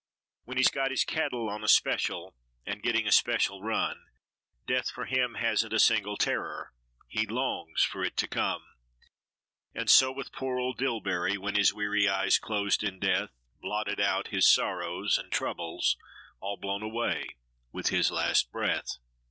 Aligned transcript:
When 0.45 0.57
he's 0.57 0.71
got 0.71 0.89
his 0.89 1.03
cattle 1.05 1.47
on 1.47 1.63
a 1.63 1.67
special, 1.67 2.35
and 2.65 2.81
getting 2.81 3.05
a 3.05 3.11
special 3.11 3.61
run, 3.61 4.05
Death 4.65 4.89
for 4.89 5.05
him 5.05 5.35
hasn't 5.35 5.73
a 5.73 5.79
single 5.79 6.17
terror, 6.17 6.73
he 7.07 7.27
longs 7.27 7.83
for 7.83 8.03
it 8.03 8.17
to 8.17 8.27
come; 8.27 8.63
And 9.75 9.91
so 9.91 10.11
with 10.11 10.31
poor 10.31 10.57
old 10.57 10.79
Dillbery, 10.79 11.37
when 11.37 11.53
his 11.53 11.71
weary 11.71 12.09
eyes 12.09 12.39
closed 12.39 12.83
in 12.83 12.97
death, 12.99 13.29
Blotted 13.61 13.99
out 13.99 14.29
his 14.29 14.49
sorrows 14.51 15.19
and 15.19 15.31
troubles, 15.31 15.97
all 16.39 16.57
blown 16.57 16.81
away 16.81 17.35
with 17.71 17.89
his 17.89 18.09
last 18.09 18.51
breath. 18.51 18.97